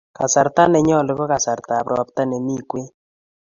[0.17, 2.85] Kasarta nenyolu ko kasartab ropta nemi kwen